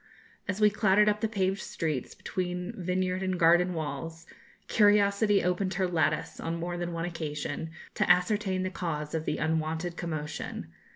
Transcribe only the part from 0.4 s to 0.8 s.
As we